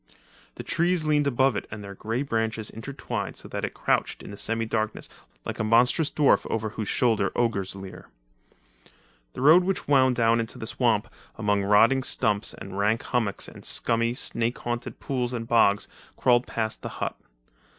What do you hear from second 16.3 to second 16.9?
past the